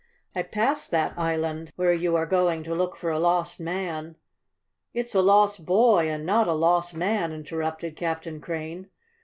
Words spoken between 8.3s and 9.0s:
Crane.